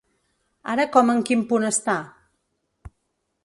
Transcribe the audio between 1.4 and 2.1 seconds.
punt està?